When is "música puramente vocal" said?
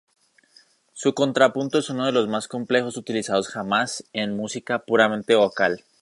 4.35-5.83